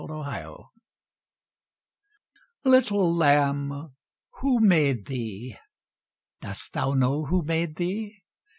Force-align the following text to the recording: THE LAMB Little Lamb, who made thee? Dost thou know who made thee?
THE 0.07 0.15
LAMB 0.15 0.63
Little 2.65 3.13
Lamb, 3.15 3.93
who 4.39 4.59
made 4.59 5.05
thee? 5.05 5.55
Dost 6.41 6.73
thou 6.73 6.95
know 6.95 7.25
who 7.25 7.43
made 7.43 7.75
thee? 7.75 8.17